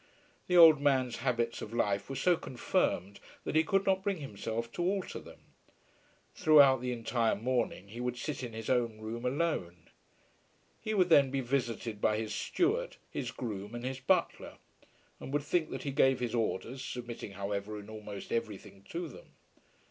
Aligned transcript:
The 0.47 0.57
old 0.57 0.81
man's 0.81 1.17
habits 1.17 1.61
of 1.61 1.75
life 1.75 2.09
were 2.09 2.15
so 2.15 2.35
confirmed 2.35 3.19
that 3.43 3.53
he 3.55 3.63
could 3.63 3.85
not 3.85 4.01
bring 4.01 4.17
himself 4.17 4.71
to 4.71 4.81
alter 4.83 5.19
them. 5.19 5.41
Throughout 6.33 6.81
the 6.81 6.91
entire 6.91 7.35
morning 7.35 7.89
he 7.89 7.99
would 8.01 8.17
sit 8.17 8.41
in 8.41 8.51
his 8.53 8.67
own 8.67 8.97
room 8.99 9.25
alone. 9.25 9.91
He 10.81 10.95
would 10.95 11.09
then 11.09 11.29
be 11.29 11.41
visited 11.41 12.01
by 12.01 12.17
his 12.17 12.33
steward, 12.33 12.95
his 13.11 13.29
groom, 13.29 13.75
and 13.75 13.85
his 13.85 13.99
butler; 13.99 14.57
and 15.19 15.31
would 15.33 15.43
think 15.43 15.69
that 15.69 15.83
he 15.83 15.91
gave 15.91 16.19
his 16.19 16.33
orders, 16.33 16.83
submitting, 16.83 17.33
however, 17.33 17.77
in 17.79 17.87
almost 17.87 18.31
every 18.31 18.57
thing 18.57 18.83
to 18.89 19.07
them. 19.07 19.35